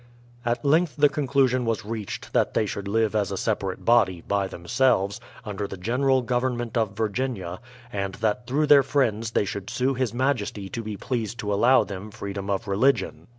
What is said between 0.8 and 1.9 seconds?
the conclusion was